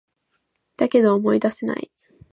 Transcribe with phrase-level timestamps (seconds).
[0.77, 1.91] だけど、思い出せない